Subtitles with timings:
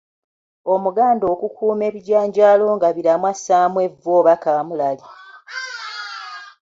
[0.73, 5.05] Omuganda okukuuma ebijanjaalo nga biramu assaamu evvu oba kaamulari.